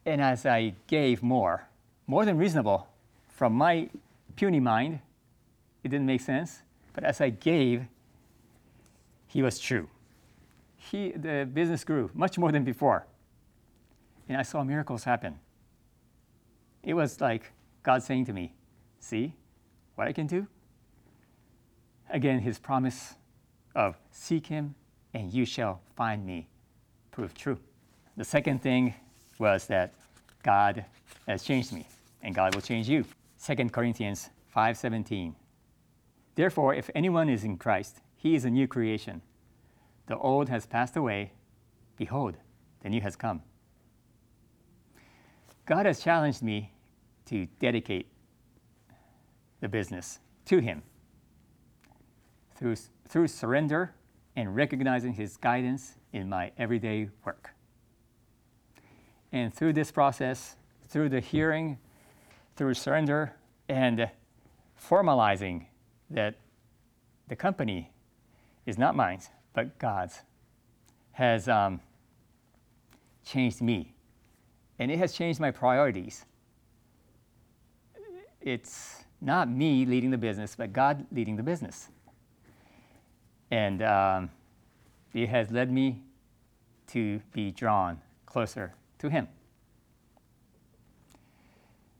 And 0.03 0.19
as 0.19 0.47
I 0.47 0.73
gave 0.87 1.21
more, 1.21 1.67
more 2.07 2.25
than 2.25 2.37
reasonable, 2.37 2.87
from 3.27 3.53
my 3.53 3.89
puny 4.35 4.59
mind, 4.59 4.99
it 5.83 5.89
didn't 5.89 6.07
make 6.07 6.21
sense. 6.21 6.63
But 6.93 7.03
as 7.03 7.21
I 7.21 7.29
gave, 7.29 7.85
He 9.29 9.43
was 9.43 9.59
true. 9.59 9.87
He, 10.75 11.11
the 11.11 11.47
business 11.51 11.83
grew 11.83 12.09
much 12.13 12.37
more 12.37 12.51
than 12.51 12.63
before. 12.63 13.05
And 14.27 14.37
I 14.37 14.41
saw 14.41 14.63
miracles 14.63 15.03
happen. 15.03 15.39
It 16.81 16.95
was 16.95 17.21
like 17.21 17.51
God 17.83 18.01
saying 18.01 18.25
to 18.25 18.33
me, 18.33 18.53
See 18.99 19.33
what 19.95 20.07
I 20.07 20.13
can 20.13 20.27
do? 20.27 20.47
Again, 22.09 22.39
His 22.39 22.57
promise 22.57 23.15
of 23.75 23.97
seek 24.11 24.47
Him 24.47 24.73
and 25.13 25.31
you 25.31 25.45
shall 25.45 25.81
find 25.95 26.25
me 26.25 26.49
proved 27.11 27.37
true. 27.37 27.59
The 28.17 28.25
second 28.25 28.63
thing 28.63 28.95
was 29.37 29.67
that 29.67 29.93
God 30.41 30.85
has 31.27 31.43
changed 31.43 31.71
me 31.71 31.85
and 32.23 32.33
God 32.33 32.55
will 32.55 32.61
change 32.61 32.89
you. 32.89 33.05
2 33.45 33.69
Corinthians 33.69 34.31
5:17. 34.55 35.35
Therefore, 36.33 36.73
if 36.73 36.89
anyone 36.95 37.29
is 37.29 37.43
in 37.43 37.57
Christ, 37.57 38.01
he 38.19 38.35
is 38.35 38.43
a 38.43 38.49
new 38.49 38.67
creation. 38.67 39.21
The 40.07 40.17
old 40.17 40.49
has 40.49 40.65
passed 40.65 40.97
away, 40.97 41.31
behold, 41.95 42.35
the 42.81 42.89
new 42.89 42.99
has 42.99 43.15
come. 43.15 43.41
God 45.65 45.85
has 45.85 46.01
challenged 46.01 46.43
me 46.43 46.73
to 47.27 47.47
dedicate 47.61 48.07
the 49.61 49.69
business 49.69 50.19
to 50.45 50.59
him 50.59 50.83
through, 52.55 52.75
through 53.07 53.27
surrender 53.27 53.93
and 54.35 54.53
recognizing 54.53 55.13
his 55.13 55.37
guidance 55.37 55.95
in 56.11 56.27
my 56.27 56.51
everyday 56.57 57.07
work. 57.23 57.51
And 59.31 59.53
through 59.53 59.73
this 59.73 59.91
process, 59.91 60.57
through 60.89 61.07
the 61.07 61.21
hearing, 61.21 61.77
through 62.57 62.73
surrender, 62.73 63.33
and 63.69 64.09
formalizing 64.77 65.67
that 66.09 66.35
the 67.29 67.35
company 67.37 67.91
is 68.69 68.77
not 68.77 68.95
mine, 68.95 69.19
but 69.53 69.77
God's, 69.79 70.21
has 71.11 71.49
um, 71.49 71.81
changed 73.25 73.61
me. 73.61 73.93
And 74.77 74.89
it 74.91 74.97
has 74.99 75.11
changed 75.11 75.39
my 75.39 75.51
priorities. 75.51 76.25
It's 78.41 79.03
not 79.19 79.49
me 79.49 79.85
leading 79.85 80.11
the 80.11 80.17
business, 80.17 80.55
but 80.55 80.71
God 80.71 81.05
leading 81.11 81.35
the 81.35 81.43
business. 81.43 81.89
And 83.51 83.81
um, 83.81 84.29
it 85.13 85.27
has 85.27 85.51
led 85.51 85.71
me 85.71 86.01
to 86.87 87.19
be 87.33 87.51
drawn 87.51 87.99
closer 88.25 88.73
to 88.99 89.09
Him. 89.09 89.27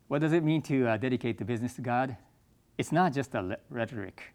What 0.07 0.21
does 0.21 0.33
it 0.33 0.43
mean 0.43 0.61
to 0.63 0.88
uh, 0.88 0.97
dedicate 0.97 1.38
the 1.38 1.45
business 1.45 1.73
to 1.75 1.81
God? 1.81 2.15
It's 2.77 2.91
not 2.91 3.13
just 3.13 3.35
a 3.35 3.59
rhetoric. 3.69 4.33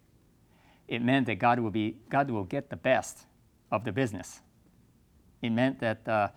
It 0.87 1.01
meant 1.01 1.25
that 1.27 1.35
God 1.35 1.59
will, 1.59 1.71
be, 1.71 1.97
God 2.09 2.29
will 2.29 2.43
get 2.43 2.69
the 2.69 2.75
best 2.75 3.25
of 3.71 3.83
the 3.83 3.91
business. 3.91 4.41
It 5.41 5.49
meant 5.49 5.79
that 5.79 6.07
uh, 6.07 6.27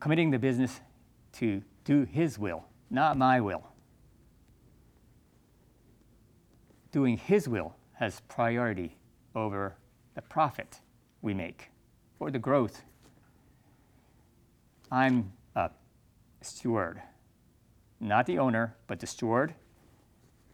committing 0.00 0.30
the 0.30 0.38
business 0.38 0.80
to 1.34 1.62
do 1.84 2.04
His 2.04 2.38
will, 2.38 2.64
not 2.90 3.16
my 3.16 3.40
will. 3.40 3.66
Doing 6.90 7.16
His 7.16 7.48
will 7.48 7.76
has 7.94 8.20
priority 8.28 8.96
over 9.34 9.76
the 10.14 10.22
profit 10.22 10.80
we 11.22 11.34
make 11.34 11.70
or 12.18 12.30
the 12.30 12.38
growth. 12.38 12.82
I'm 14.90 15.32
a 15.56 15.70
steward, 16.42 17.00
not 17.98 18.26
the 18.26 18.38
owner, 18.38 18.76
but 18.86 19.00
the 19.00 19.06
steward, 19.06 19.54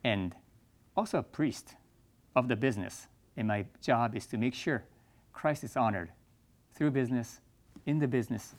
and 0.05 0.35
also 0.97 1.19
a 1.19 1.23
priest 1.23 1.75
of 2.39 2.49
the 2.49 2.57
business. 2.57 3.07
And 3.37 3.49
my 3.49 3.67
job 3.83 4.17
is 4.17 4.27
to 4.27 4.39
make 4.39 4.55
sure 4.55 4.85
Christ 5.33 5.65
is 5.65 5.77
honored 5.77 6.11
through 6.75 6.93
business, 6.93 7.41
in 7.87 7.99
the 7.99 8.09
business, 8.09 8.55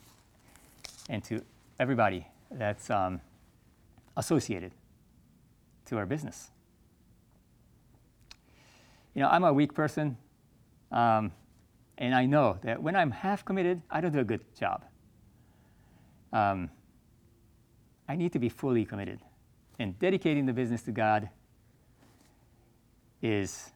and 1.08 1.22
to 1.24 1.42
everybody 1.78 2.26
that's 2.50 2.90
um, 2.90 3.20
associated 4.16 4.72
to 5.86 5.98
our 5.98 6.06
business. 6.06 6.50
You 9.14 9.22
know, 9.22 9.28
I'm 9.28 9.44
a 9.44 9.52
weak 9.52 9.74
person. 9.74 10.16
Um, 10.92 11.32
and 11.98 12.14
I 12.14 12.26
know 12.26 12.58
that 12.62 12.82
when 12.82 12.96
I'm 12.96 13.10
half 13.10 13.44
committed, 13.44 13.82
I 13.90 14.00
don't 14.00 14.12
do 14.12 14.20
a 14.20 14.24
good 14.24 14.40
job. 14.58 14.84
Um, 16.32 16.70
I 18.08 18.16
need 18.16 18.32
to 18.32 18.38
be 18.38 18.48
fully 18.48 18.84
committed. 18.84 19.20
And 19.78 19.98
dedicating 19.98 20.46
the 20.46 20.52
business 20.52 20.82
to 20.82 20.92
God 20.92 21.28
is, 23.22 23.72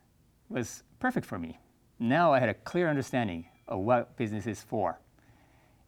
was 0.49 0.83
perfect 0.99 1.27
for 1.27 1.39
me. 1.39 1.59
Now 1.99 2.33
I 2.33 2.41
had 2.41 2.49
a 2.49 2.55
clear 2.55 2.89
understanding 2.89 3.47
of 3.69 3.81
what 3.81 4.17
business 4.17 4.47
is 4.47 4.63
for 4.63 4.99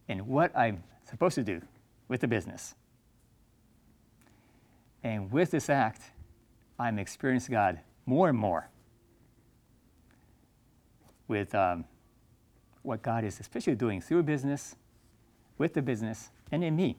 and 0.07 0.27
what 0.27 0.55
I'm 0.57 0.83
supposed 1.03 1.35
to 1.35 1.43
do 1.43 1.61
with 2.07 2.21
the 2.21 2.27
business. 2.27 2.75
And 5.03 5.31
with 5.31 5.51
this 5.51 5.69
act, 5.69 6.01
I'm 6.79 6.99
experiencing 6.99 7.53
God 7.53 7.79
more 8.05 8.29
and 8.29 8.37
more 8.37 8.69
with 11.27 11.53
um, 11.53 11.85
what 12.83 13.01
God 13.01 13.23
is 13.23 13.39
especially 13.39 13.75
doing 13.75 14.01
through 14.01 14.23
business, 14.23 14.75
with 15.57 15.73
the 15.73 15.81
business, 15.81 16.29
and 16.51 16.63
in 16.63 16.75
me. 16.75 16.97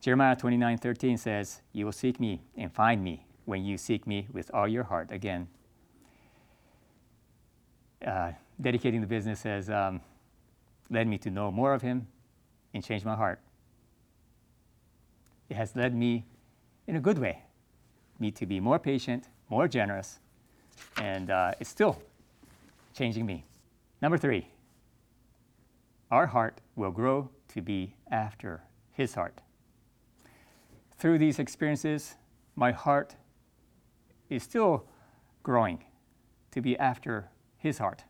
Jeremiah 0.00 0.36
29 0.36 0.78
13 0.78 1.18
says, 1.18 1.60
You 1.72 1.86
will 1.86 1.92
seek 1.92 2.20
me 2.20 2.42
and 2.56 2.72
find 2.72 3.02
me 3.02 3.26
when 3.48 3.64
you 3.64 3.78
seek 3.78 4.06
me 4.06 4.28
with 4.30 4.50
all 4.52 4.68
your 4.68 4.84
heart. 4.84 5.10
Again, 5.10 5.48
uh, 8.06 8.32
dedicating 8.60 9.00
the 9.00 9.06
business 9.06 9.42
has 9.42 9.70
um, 9.70 10.02
led 10.90 11.08
me 11.08 11.16
to 11.16 11.30
know 11.30 11.50
more 11.50 11.72
of 11.72 11.80
Him 11.80 12.06
and 12.74 12.84
change 12.84 13.06
my 13.06 13.16
heart. 13.16 13.40
It 15.48 15.56
has 15.56 15.74
led 15.74 15.94
me 15.94 16.26
in 16.86 16.96
a 16.96 17.00
good 17.00 17.18
way, 17.18 17.42
me 18.18 18.30
to 18.32 18.44
be 18.44 18.60
more 18.60 18.78
patient, 18.78 19.28
more 19.48 19.66
generous, 19.66 20.18
and 20.98 21.30
uh, 21.30 21.52
it's 21.58 21.70
still 21.70 22.02
changing 22.94 23.24
me. 23.24 23.46
Number 24.02 24.18
three, 24.18 24.46
our 26.10 26.26
heart 26.26 26.60
will 26.76 26.90
grow 26.90 27.30
to 27.54 27.62
be 27.62 27.94
after 28.10 28.62
His 28.92 29.14
heart. 29.14 29.40
Through 30.98 31.16
these 31.16 31.38
experiences, 31.38 32.16
my 32.54 32.72
heart 32.72 33.16
is 34.28 34.42
still 34.42 34.86
growing 35.42 35.84
to 36.50 36.60
be 36.60 36.78
after 36.78 37.30
His 37.56 37.78
heart. 37.78 38.04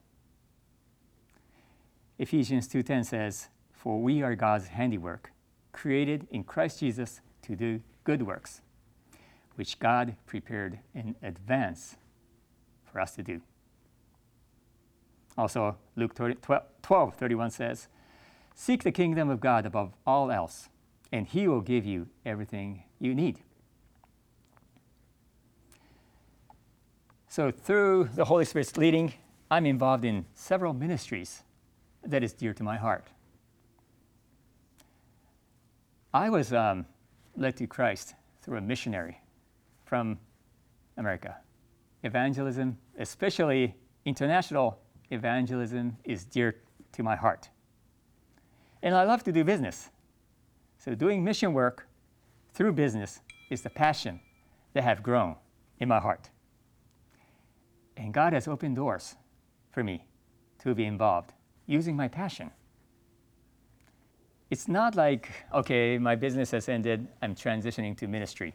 Ephesians 2.18 2.66
2:10 2.68 3.04
says, 3.04 3.48
"For 3.70 4.02
we 4.02 4.22
are 4.22 4.34
God's 4.34 4.68
handiwork, 4.68 5.32
created 5.72 6.26
in 6.30 6.44
Christ 6.44 6.80
Jesus 6.80 7.20
to 7.42 7.54
do 7.54 7.82
good 8.04 8.22
works, 8.22 8.60
which 9.54 9.78
God 9.78 10.16
prepared 10.26 10.80
in 10.94 11.14
advance 11.22 11.96
for 12.84 13.00
us 13.00 13.14
to 13.14 13.22
do." 13.22 13.40
Also, 15.36 15.78
Luke 15.94 16.14
12:31 16.16 17.50
says, 17.50 17.88
Seek 18.56 18.82
the 18.82 18.90
kingdom 18.90 19.30
of 19.30 19.38
God 19.38 19.64
above 19.64 19.94
all 20.04 20.32
else, 20.32 20.68
and 21.12 21.28
he 21.28 21.46
will 21.46 21.60
give 21.60 21.86
you 21.86 22.08
everything 22.26 22.82
you 22.98 23.14
need. 23.14 23.44
So, 27.38 27.52
through 27.52 28.08
the 28.16 28.24
Holy 28.24 28.44
Spirit's 28.44 28.76
leading, 28.76 29.12
I'm 29.48 29.64
involved 29.64 30.04
in 30.04 30.26
several 30.34 30.72
ministries 30.72 31.44
that 32.02 32.24
is 32.24 32.32
dear 32.32 32.52
to 32.52 32.64
my 32.64 32.76
heart. 32.76 33.06
I 36.12 36.30
was 36.30 36.52
um, 36.52 36.84
led 37.36 37.56
to 37.58 37.68
Christ 37.68 38.16
through 38.42 38.58
a 38.58 38.60
missionary 38.60 39.20
from 39.84 40.18
America. 40.96 41.36
Evangelism, 42.02 42.76
especially 42.98 43.76
international 44.04 44.80
evangelism, 45.12 45.96
is 46.02 46.24
dear 46.24 46.56
to 46.90 47.04
my 47.04 47.14
heart. 47.14 47.50
And 48.82 48.96
I 48.96 49.04
love 49.04 49.22
to 49.22 49.30
do 49.30 49.44
business. 49.44 49.90
So, 50.76 50.96
doing 50.96 51.22
mission 51.22 51.52
work 51.52 51.86
through 52.52 52.72
business 52.72 53.20
is 53.48 53.62
the 53.62 53.70
passion 53.70 54.18
that 54.72 54.82
have 54.82 55.04
grown 55.04 55.36
in 55.78 55.86
my 55.86 56.00
heart. 56.00 56.30
And 57.98 58.14
God 58.14 58.32
has 58.32 58.46
opened 58.46 58.76
doors 58.76 59.16
for 59.72 59.82
me 59.82 60.04
to 60.60 60.74
be 60.74 60.84
involved 60.84 61.32
using 61.66 61.96
my 61.96 62.06
passion. 62.08 62.50
It's 64.50 64.68
not 64.68 64.94
like, 64.94 65.28
okay, 65.52 65.98
my 65.98 66.14
business 66.14 66.52
has 66.52 66.68
ended, 66.68 67.06
I'm 67.20 67.34
transitioning 67.34 67.98
to 67.98 68.06
ministry. 68.06 68.54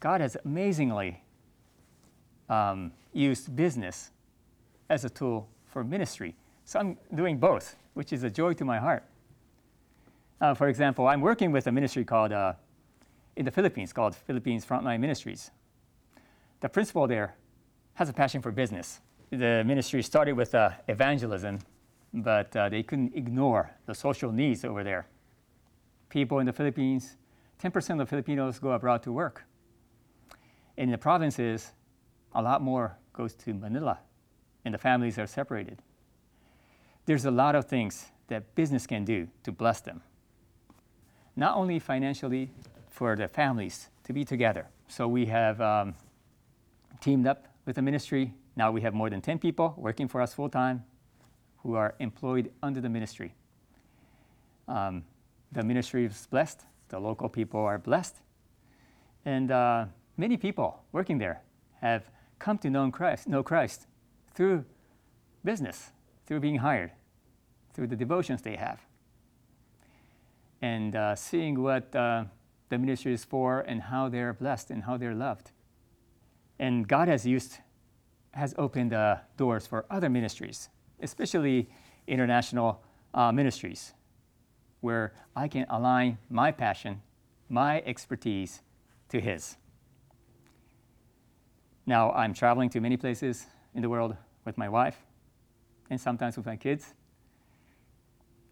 God 0.00 0.20
has 0.20 0.36
amazingly 0.44 1.22
um, 2.48 2.92
used 3.12 3.54
business 3.54 4.10
as 4.88 5.04
a 5.04 5.10
tool 5.10 5.48
for 5.66 5.84
ministry. 5.84 6.34
So 6.64 6.78
I'm 6.78 6.96
doing 7.14 7.38
both, 7.38 7.76
which 7.94 8.12
is 8.12 8.22
a 8.22 8.30
joy 8.30 8.54
to 8.54 8.64
my 8.64 8.78
heart. 8.78 9.04
Uh, 10.40 10.54
for 10.54 10.68
example, 10.68 11.08
I'm 11.08 11.20
working 11.20 11.52
with 11.52 11.66
a 11.66 11.72
ministry 11.72 12.04
called 12.04 12.32
uh, 12.32 12.54
in 13.36 13.44
the 13.44 13.50
Philippines 13.50 13.92
called 13.92 14.14
Philippines 14.14 14.64
Frontline 14.64 15.00
Ministries. 15.00 15.50
The 16.60 16.68
principal 16.68 17.06
there 17.06 17.34
has 17.94 18.08
a 18.08 18.12
passion 18.12 18.42
for 18.42 18.50
business. 18.52 19.00
The 19.30 19.62
ministry 19.64 20.02
started 20.02 20.34
with 20.34 20.54
uh, 20.54 20.70
evangelism, 20.88 21.60
but 22.12 22.54
uh, 22.56 22.68
they 22.68 22.82
couldn't 22.82 23.14
ignore 23.14 23.70
the 23.86 23.94
social 23.94 24.32
needs 24.32 24.64
over 24.64 24.84
there. 24.84 25.06
People 26.08 26.38
in 26.38 26.46
the 26.46 26.52
Philippines, 26.52 27.16
10% 27.62 28.00
of 28.00 28.08
Filipinos 28.08 28.58
go 28.58 28.72
abroad 28.72 29.02
to 29.02 29.12
work. 29.12 29.44
In 30.76 30.90
the 30.90 30.98
provinces, 30.98 31.72
a 32.32 32.42
lot 32.42 32.62
more 32.62 32.96
goes 33.12 33.34
to 33.34 33.54
Manila, 33.54 33.98
and 34.64 34.74
the 34.74 34.78
families 34.78 35.18
are 35.18 35.26
separated. 35.26 35.80
There's 37.06 37.24
a 37.24 37.30
lot 37.30 37.54
of 37.54 37.66
things 37.66 38.06
that 38.28 38.54
business 38.54 38.86
can 38.86 39.04
do 39.04 39.28
to 39.42 39.52
bless 39.52 39.80
them. 39.80 40.02
Not 41.36 41.56
only 41.56 41.78
financially, 41.78 42.50
for 42.94 43.16
the 43.16 43.26
families 43.26 43.88
to 44.04 44.12
be 44.12 44.24
together. 44.24 44.68
So 44.86 45.08
we 45.08 45.26
have 45.26 45.60
um, 45.60 45.94
teamed 47.00 47.26
up 47.26 47.48
with 47.64 47.76
the 47.76 47.82
ministry. 47.82 48.34
Now 48.56 48.70
we 48.70 48.80
have 48.82 48.94
more 48.94 49.10
than 49.10 49.20
10 49.20 49.38
people 49.38 49.74
working 49.76 50.08
for 50.08 50.20
us 50.20 50.34
full 50.34 50.48
time 50.48 50.84
who 51.58 51.74
are 51.74 51.94
employed 51.98 52.50
under 52.62 52.80
the 52.80 52.88
ministry. 52.88 53.34
Um, 54.68 55.04
the 55.52 55.62
ministry 55.62 56.04
is 56.04 56.26
blessed, 56.30 56.62
the 56.88 56.98
local 56.98 57.28
people 57.28 57.60
are 57.60 57.78
blessed, 57.78 58.16
and 59.24 59.50
uh, 59.50 59.86
many 60.16 60.36
people 60.36 60.82
working 60.92 61.18
there 61.18 61.42
have 61.80 62.10
come 62.38 62.58
to 62.58 62.70
know 62.70 62.90
Christ, 62.90 63.28
know 63.28 63.42
Christ 63.42 63.86
through 64.34 64.64
business, 65.44 65.92
through 66.26 66.40
being 66.40 66.58
hired, 66.58 66.92
through 67.72 67.86
the 67.86 67.96
devotions 67.96 68.42
they 68.42 68.56
have. 68.56 68.80
And 70.60 70.96
uh, 70.96 71.14
seeing 71.14 71.62
what 71.62 71.94
uh, 71.94 72.24
the 72.68 72.78
ministry 72.78 73.12
is 73.12 73.24
for 73.24 73.60
and 73.60 73.82
how 73.82 74.08
they're 74.08 74.32
blessed 74.32 74.70
and 74.70 74.84
how 74.84 74.96
they're 74.96 75.14
loved. 75.14 75.50
And 76.58 76.86
God 76.86 77.08
has 77.08 77.26
used, 77.26 77.58
has 78.32 78.54
opened 78.58 78.92
uh, 78.92 79.16
doors 79.36 79.66
for 79.66 79.86
other 79.90 80.08
ministries, 80.08 80.68
especially 81.00 81.68
international 82.06 82.82
uh, 83.12 83.32
ministries, 83.32 83.94
where 84.80 85.14
I 85.34 85.48
can 85.48 85.66
align 85.68 86.18
my 86.30 86.52
passion, 86.52 87.02
my 87.48 87.82
expertise 87.86 88.62
to 89.08 89.20
His. 89.20 89.56
Now, 91.86 92.12
I'm 92.12 92.32
traveling 92.32 92.70
to 92.70 92.80
many 92.80 92.96
places 92.96 93.46
in 93.74 93.82
the 93.82 93.88
world 93.88 94.16
with 94.44 94.56
my 94.56 94.68
wife 94.68 94.98
and 95.90 96.00
sometimes 96.00 96.36
with 96.36 96.46
my 96.46 96.56
kids, 96.56 96.94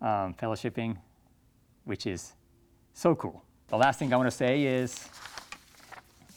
um, 0.00 0.34
fellowshipping, 0.34 0.96
which 1.84 2.06
is 2.06 2.34
so 2.92 3.14
cool. 3.14 3.42
The 3.68 3.76
last 3.76 3.98
thing 3.98 4.12
I 4.12 4.16
want 4.16 4.26
to 4.26 4.36
say 4.36 4.64
is 4.64 5.08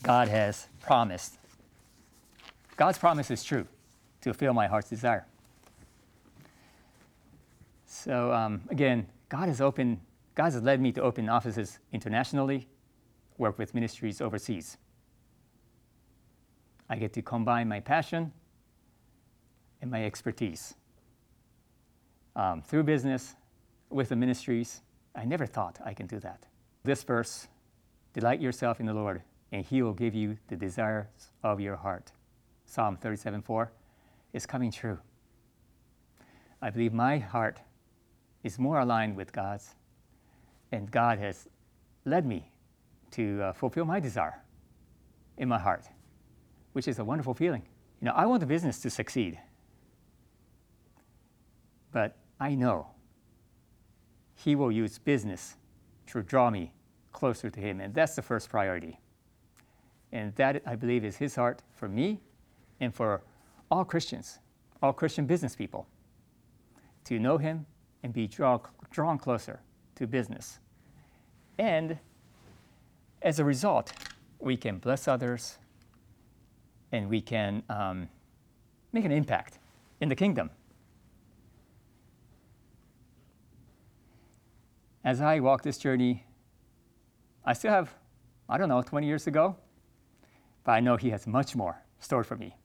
God 0.02 0.28
has 0.30 0.68
promised. 0.82 1.38
God's 2.78 2.98
promise 2.98 3.32
is 3.32 3.44
true 3.44 3.68
to 4.22 4.34
fulfill 4.34 4.54
my 4.54 4.68
heart's 4.68 4.90
desire. 4.90 5.26
So 7.86 8.32
um, 8.34 8.62
again, 8.70 9.08
God 9.30 9.48
has 9.48 9.62
opened, 9.62 10.00
God 10.36 10.52
has 10.52 10.62
led 10.62 10.82
me 10.82 10.92
to 10.94 11.02
open 11.02 11.30
offices 11.30 11.80
internationally, 11.94 12.68
work 13.38 13.58
with 13.58 13.74
ministries 13.74 14.22
overseas. 14.22 14.78
I 16.90 16.98
get 16.98 17.14
to 17.14 17.22
combine 17.22 17.68
my 17.68 17.80
passion 17.80 18.32
and 19.82 19.90
my 19.90 20.06
expertise 20.06 20.76
um, 22.36 22.62
through 22.62 22.84
business 22.84 23.36
with 23.90 24.10
the 24.10 24.16
ministries. 24.16 24.82
I 25.16 25.26
never 25.26 25.46
thought 25.46 25.80
I 25.84 25.94
can 25.94 26.06
do 26.06 26.20
that. 26.20 26.46
This 26.84 27.04
verse 27.04 27.48
Delight 28.16 28.40
yourself 28.40 28.80
in 28.80 28.86
the 28.86 28.94
Lord, 28.94 29.22
and 29.52 29.66
He 29.66 29.82
will 29.82 29.92
give 29.92 30.16
you 30.16 30.38
the 30.48 30.56
desires 30.56 31.32
of 31.44 31.60
your 31.60 31.76
heart. 31.76 32.14
Psalm 32.66 32.98
37 32.98 33.42
4 33.42 33.72
is 34.34 34.46
coming 34.46 34.72
true. 34.72 35.00
I 36.62 36.70
believe 36.70 36.94
my 36.94 37.18
heart 37.18 37.60
is 38.44 38.60
more 38.60 38.80
aligned 38.80 39.16
with 39.16 39.32
God's, 39.32 39.76
and 40.72 40.90
God 40.90 41.20
has 41.20 41.48
led 42.06 42.26
me 42.26 42.52
to 43.12 43.42
uh, 43.42 43.54
fulfill 43.54 43.86
my 43.86 44.00
desire 44.00 44.42
in 45.38 45.48
my 45.48 45.60
heart, 45.60 45.86
which 46.74 46.88
is 46.88 47.00
a 47.00 47.04
wonderful 47.04 47.34
feeling. 47.34 47.64
You 48.02 48.06
know, 48.06 48.14
I 48.14 48.26
want 48.26 48.40
the 48.42 48.46
business 48.46 48.80
to 48.82 48.90
succeed, 48.90 49.40
but 51.92 52.18
I 52.40 52.56
know 52.56 52.88
He 54.36 54.56
will 54.56 54.72
use 54.72 54.98
business 54.98 55.56
to 56.08 56.22
draw 56.22 56.50
me 56.50 56.74
closer 57.12 57.50
to 57.50 57.60
Him. 57.60 57.80
And 57.80 57.94
that's 57.94 58.16
the 58.16 58.22
first 58.22 58.50
priority. 58.50 59.00
And 60.12 60.36
that, 60.36 60.62
I 60.66 60.76
believe, 60.76 61.04
is 61.06 61.18
His 61.18 61.36
heart 61.36 61.64
for 61.74 61.88
me 61.88 62.20
and 62.80 62.94
for 62.94 63.22
all 63.72 63.86
Christians, 63.86 64.40
all 64.82 64.94
Christian 64.94 65.26
business 65.26 65.56
people, 65.56 65.88
to 67.06 67.20
know 67.20 67.38
Him 67.38 67.66
and 68.04 68.14
be 68.14 68.28
draw, 68.28 68.60
drawn 68.92 69.18
closer 69.18 69.62
to 69.96 70.08
business. 70.08 70.60
And 71.58 71.98
as 73.22 73.40
a 73.40 73.46
result, 73.46 73.94
we 74.40 74.58
can 74.58 74.78
bless 74.78 75.08
others 75.08 75.58
and 76.92 77.10
we 77.10 77.22
can 77.22 77.64
um, 77.70 78.10
make 78.94 79.06
an 79.06 79.12
impact 79.12 79.60
in 80.00 80.10
the 80.10 80.16
kingdom. 80.16 80.50
As 85.04 85.22
I 85.22 85.40
walk 85.40 85.62
this 85.62 85.78
journey, 85.78 86.26
I 87.46 87.54
still 87.54 87.72
have, 87.72 87.94
I 88.50 88.58
don't 88.58 88.70
know, 88.70 88.82
20 88.82 89.06
years 89.06 89.28
ago, 89.28 89.56
but 90.64 90.72
I 90.72 90.80
know 90.80 90.96
He 90.96 91.12
has 91.12 91.28
much 91.28 91.56
more 91.56 91.84
stored 92.00 92.26
for 92.26 92.36
me. 92.36 92.56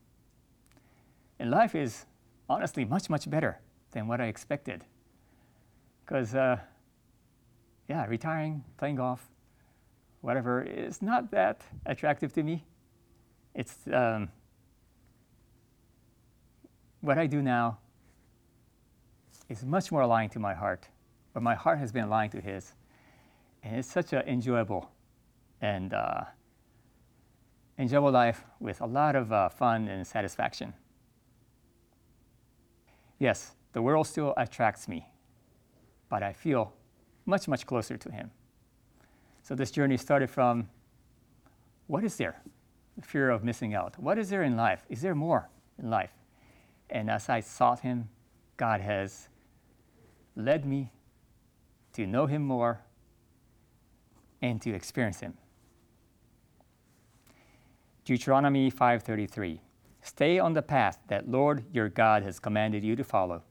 And 1.41 1.51
life 1.51 1.75
is 1.75 2.05
honestly 2.51 2.85
much, 2.85 3.09
much 3.09 3.29
better 3.29 3.59
than 3.93 4.07
what 4.07 4.21
I 4.21 4.27
expected. 4.27 4.85
Because, 6.05 6.35
uh, 6.35 6.59
yeah, 7.89 8.05
retiring, 8.05 8.63
playing 8.77 8.97
golf, 8.97 9.27
whatever, 10.21 10.63
is 10.63 11.01
not 11.01 11.31
that 11.31 11.63
attractive 11.87 12.35
to 12.35 12.43
me. 12.43 12.67
It's 13.55 13.75
um, 13.91 14.29
what 17.01 17.17
I 17.17 17.27
do 17.27 17.41
now 17.41 17.79
is 19.49 19.65
much 19.65 19.91
more 19.91 20.03
aligned 20.03 20.33
to 20.33 20.39
my 20.39 20.53
heart, 20.53 20.89
but 21.33 21.43
my 21.43 21.55
heart 21.55 21.79
has 21.79 21.91
been 21.91 22.05
aligned 22.05 22.33
to 22.33 22.41
His. 22.43 22.75
And 23.63 23.77
it's 23.77 23.91
such 23.91 24.13
an 24.13 24.29
enjoyable 24.29 24.91
and 25.63 25.95
uh, 25.95 26.25
enjoyable 27.79 28.11
life 28.11 28.45
with 28.61 28.83
a 28.83 28.87
lot 28.87 29.17
of 29.17 29.33
uh, 29.33 29.49
fun 29.49 29.89
and 29.89 30.07
satisfaction. 30.07 30.75
Yes, 33.21 33.53
the 33.73 33.81
world 33.81 34.09
still 34.09 34.35
attracts 34.37 34.89
me, 34.89 35.07
but 36.09 36.25
I 36.25 36.33
feel 36.33 36.73
much, 37.27 37.47
much 37.47 37.65
closer 37.65 37.97
to 37.97 38.11
Him. 38.11 38.33
So 39.43 39.55
this 39.55 39.71
journey 39.71 39.97
started 39.97 40.29
from 40.29 40.69
what 41.87 42.03
is 42.03 42.17
there? 42.17 42.43
The 42.97 43.07
fear 43.07 43.31
of 43.31 43.45
missing 43.45 43.75
out. 43.75 43.97
What 43.97 44.19
is 44.19 44.29
there 44.29 44.43
in 44.43 44.57
life? 44.57 44.85
Is 44.89 45.01
there 45.01 45.15
more 45.15 45.49
in 45.79 45.89
life? 45.89 46.11
And 46.91 47.09
as 47.09 47.29
I 47.29 47.39
sought 47.39 47.81
Him, 47.81 48.09
God 48.57 48.81
has 48.81 49.29
led 50.35 50.67
me 50.67 50.91
to 51.93 52.09
know 52.09 52.27
Him 52.27 52.43
more 52.43 52.81
and 54.43 54.61
to 54.63 54.71
experience 54.73 55.21
him. 55.21 55.35
Deuteronomy 58.05 58.71
5:33 58.71 59.61
Stay 60.03 60.39
on 60.39 60.55
the 60.55 60.63
path 60.63 60.99
that 61.09 61.29
Lord 61.29 61.65
your 61.73 61.89
God 61.89 62.23
has 62.23 62.39
commanded 62.39 62.83
you 62.83 62.97
to 62.97 63.05
follow, 63.05 63.43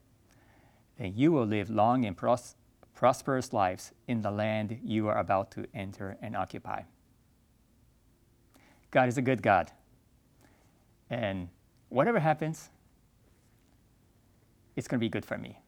and 0.98 1.16
you 1.16 1.32
will 1.32 1.46
live 1.46 1.70
long 1.70 2.06
and 2.06 2.18
pros- 2.18 2.56
prosperous 2.96 3.54
lives 3.54 3.94
in 4.08 4.22
the 4.22 4.32
land 4.32 4.80
you 4.84 5.08
are 5.08 5.18
about 5.18 5.52
to 5.52 5.66
enter 5.74 6.18
and 6.22 6.36
occupy. 6.36 6.82
God 8.92 9.08
is 9.08 9.18
a 9.18 9.22
good 9.22 9.42
God. 9.42 9.72
And 11.10 11.50
whatever 11.90 12.20
happens, 12.20 12.70
it's 14.76 14.88
going 14.88 15.00
to 15.00 15.04
be 15.04 15.10
good 15.10 15.26
for 15.26 15.38
me. 15.38 15.60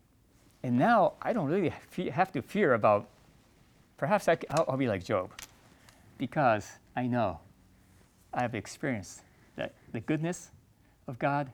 And 0.63 0.77
now 0.77 1.13
I 1.21 1.33
don't 1.33 1.47
really 1.47 1.73
have 2.11 2.31
to 2.33 2.41
fear 2.41 2.73
about, 2.73 3.09
perhaps 3.97 4.27
I, 4.27 4.37
will 4.67 4.77
be 4.77 4.87
like 4.87 5.03
Job, 5.03 5.31
because 6.17 6.69
I 6.95 7.07
know 7.07 7.39
I 8.33 8.41
have 8.41 8.55
experienced 8.55 9.21
that 9.55 9.73
the 9.91 9.99
goodness 9.99 10.51
of 11.11 11.19
God, 11.19 11.51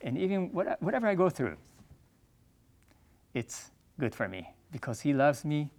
and 0.00 0.16
even 0.16 0.48
whatever 0.52 1.06
I 1.06 1.14
go 1.14 1.28
through, 1.28 1.56
it's 3.34 3.70
good 4.00 4.14
for 4.14 4.26
me 4.26 4.54
because 4.72 5.02
He 5.02 5.12
loves 5.12 5.44
me 5.44 5.70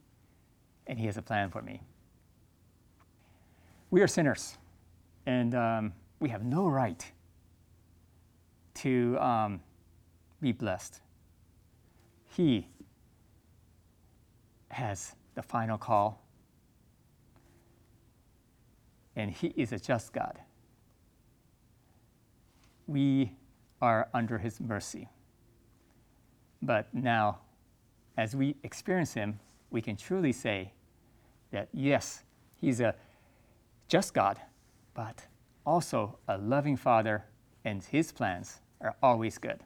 and 0.86 1.00
He 1.00 1.08
has 1.08 1.18
a 1.18 1.22
plan 1.22 1.50
for 1.50 1.64
me. 1.64 1.82
We 3.90 4.02
are 4.02 4.08
sinners, 4.08 4.58
and 5.26 5.56
um, 5.56 5.94
we 6.20 6.30
have 6.30 6.46
no 6.46 6.68
right 6.68 7.04
to 8.76 9.18
um, 9.20 9.60
be 10.40 10.52
blessed. 10.52 11.02
He 12.30 12.68
has 14.70 15.16
the 15.34 15.42
final 15.42 15.78
call, 15.80 16.24
and 19.16 19.32
He 19.32 19.48
is 19.58 19.74
a 19.74 19.80
just 19.80 20.14
God. 20.14 20.40
We 22.91 23.32
are 23.82 24.10
under 24.13 24.38
His 24.38 24.60
mercy. 24.60 25.08
But 26.62 26.93
now, 26.93 27.39
as 28.17 28.36
we 28.36 28.56
experience 28.63 29.13
Him, 29.13 29.39
we 29.69 29.82
can 29.82 29.95
truly 29.95 30.34
say 30.34 30.73
that 31.51 31.69
yes, 31.71 32.23
He's 32.60 32.82
a 32.82 32.95
just 33.88 34.13
God, 34.13 34.39
but 34.93 35.25
also 35.65 36.17
a 36.27 36.38
loving 36.38 36.75
Father, 36.75 37.23
and 37.63 37.84
His 37.84 38.12
plans 38.12 38.60
are 38.82 38.95
always 39.01 39.38
good. 39.38 39.63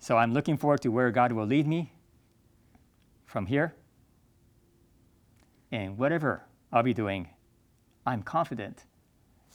So 0.00 0.16
I'm 0.16 0.32
looking 0.34 0.56
forward 0.56 0.82
to 0.82 0.88
where 0.88 1.10
God 1.12 1.32
will 1.32 1.46
lead 1.46 1.66
me 1.66 1.92
from 3.24 3.46
here. 3.46 3.74
And 5.70 5.96
whatever 5.96 6.44
I'll 6.72 6.82
be 6.82 6.94
doing, 6.94 7.28
I'm 8.04 8.22
confident 8.22 8.84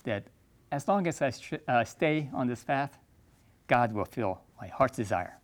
that 0.03 0.25
as 0.71 0.87
long 0.87 1.05
as 1.07 1.21
I 1.21 1.33
uh, 1.67 1.83
stay 1.83 2.29
on 2.33 2.47
this 2.47 2.63
path, 2.63 2.97
God 3.67 3.93
will 3.93 4.05
fill 4.05 4.41
my 4.59 4.67
heart's 4.67 4.95
desire. 4.95 5.37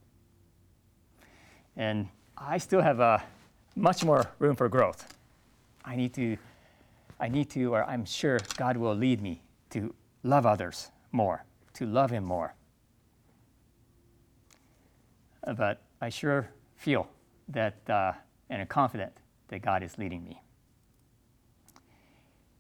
And 1.75 2.07
I 2.37 2.57
still 2.57 2.81
have 2.81 2.99
uh, 2.99 3.19
much 3.75 4.03
more 4.03 4.31
room 4.39 4.55
for 4.55 4.69
growth. 4.69 5.17
I 5.83 5.95
need 5.95 6.13
to, 6.15 6.37
I 7.19 7.27
need 7.27 7.49
to, 7.51 7.73
or 7.73 7.83
I'm 7.83 8.05
sure 8.05 8.39
God 8.57 8.77
will 8.77 8.95
lead 8.95 9.21
me 9.21 9.41
to 9.71 9.93
love 10.23 10.45
others 10.45 10.91
more, 11.11 11.43
to 11.73 11.85
love 11.85 12.09
Him 12.09 12.23
more. 12.23 12.55
Uh, 15.45 15.53
but 15.53 15.81
I 16.01 16.09
sure 16.09 16.49
feel 16.75 17.07
that, 17.49 17.77
uh, 17.89 18.13
and 18.49 18.61
am 18.61 18.67
confident 18.67 19.13
that 19.49 19.61
God 19.61 19.83
is 19.83 19.97
leading 19.97 20.23
me. 20.23 20.41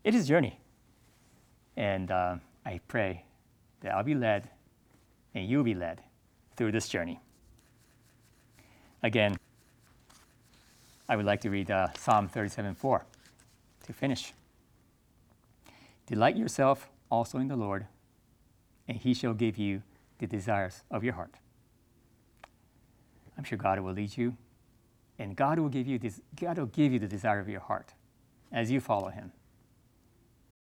It 0.03 0.15
is 0.15 0.25
a 0.25 0.27
journey, 0.27 0.59
and 1.75 2.09
uh, 2.11 2.37
I 2.67 2.81
pray 2.89 3.23
that 3.79 3.93
I'll 3.93 4.03
be 4.03 4.13
led 4.13 4.49
and 5.33 5.47
you'll 5.47 5.63
be 5.63 5.73
led 5.73 6.01
through 6.57 6.73
this 6.73 6.89
journey. 6.89 7.21
Again, 9.01 9.37
I 11.07 11.15
would 11.15 11.25
like 11.25 11.39
to 11.41 11.49
read 11.49 11.71
uh, 11.71 11.87
Psalm 11.97 12.27
37:4 12.27 13.03
to 13.85 13.93
finish. 13.93 14.33
Delight 16.07 16.35
yourself 16.35 16.89
also 17.09 17.37
in 17.37 17.47
the 17.47 17.55
Lord, 17.55 17.85
and 18.85 18.97
he 18.97 19.13
shall 19.13 19.33
give 19.33 19.57
you 19.57 19.81
the 20.19 20.27
desires 20.27 20.83
of 20.91 21.05
your 21.05 21.13
heart. 21.13 21.35
I'm 23.37 23.45
sure 23.45 23.57
God 23.57 23.79
will 23.79 23.93
lead 23.93 24.17
you, 24.17 24.35
and 25.17 25.37
God 25.37 25.57
will 25.57 25.69
give 25.69 25.87
you 25.87 25.97
this, 25.99 26.19
God 26.35 26.57
will 26.57 26.65
give 26.65 26.91
you 26.91 26.99
the 26.99 27.07
desire 27.07 27.39
of 27.39 27.47
your 27.47 27.61
heart 27.61 27.93
as 28.51 28.69
you 28.69 28.81
follow 28.81 29.07
him. 29.07 29.31